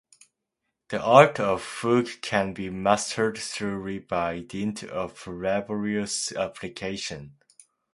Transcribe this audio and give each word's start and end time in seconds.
The 0.89 0.99
art 0.99 1.39
of 1.39 1.61
fugue 1.61 2.23
can 2.23 2.55
be 2.55 2.71
mastered 2.71 3.37
thoroughly 3.37 3.99
by 3.99 4.39
dint 4.39 4.83
of 4.83 5.27
laborious 5.27 6.31
application. 6.31 7.35